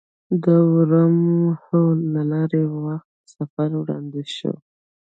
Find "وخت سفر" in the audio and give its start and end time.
2.85-3.69